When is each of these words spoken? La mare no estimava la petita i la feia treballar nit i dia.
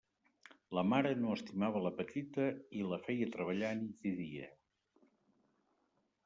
La 0.77 0.83
mare 0.93 1.11
no 1.25 1.35
estimava 1.39 1.81
la 1.87 1.91
petita 1.99 2.47
i 2.79 2.81
la 2.93 2.99
feia 3.09 3.29
treballar 3.37 3.71
nit 3.83 4.09
i 4.13 4.15
dia. 4.23 4.49